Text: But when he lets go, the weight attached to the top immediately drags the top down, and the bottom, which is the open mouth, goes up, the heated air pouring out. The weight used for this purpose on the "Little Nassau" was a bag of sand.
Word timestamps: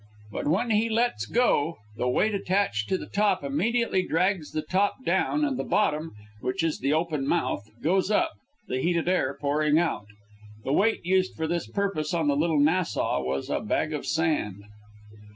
But 0.31 0.47
when 0.47 0.71
he 0.71 0.89
lets 0.89 1.27
go, 1.27 1.77
the 1.95 2.09
weight 2.09 2.33
attached 2.33 2.89
to 2.89 2.97
the 2.97 3.05
top 3.05 3.43
immediately 3.43 4.01
drags 4.01 4.51
the 4.51 4.63
top 4.63 4.95
down, 5.05 5.45
and 5.45 5.59
the 5.59 5.63
bottom, 5.63 6.13
which 6.39 6.63
is 6.63 6.79
the 6.79 6.91
open 6.91 7.27
mouth, 7.27 7.69
goes 7.83 8.09
up, 8.09 8.31
the 8.67 8.79
heated 8.79 9.07
air 9.07 9.37
pouring 9.39 9.77
out. 9.77 10.07
The 10.63 10.73
weight 10.73 11.05
used 11.05 11.35
for 11.35 11.45
this 11.45 11.67
purpose 11.67 12.15
on 12.15 12.27
the 12.27 12.35
"Little 12.35 12.59
Nassau" 12.59 13.21
was 13.23 13.51
a 13.51 13.59
bag 13.59 13.93
of 13.93 14.07
sand. 14.07 14.63